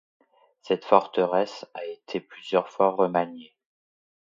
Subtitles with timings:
[0.63, 3.55] Cette forteresse a été plusieurs fois remaniée.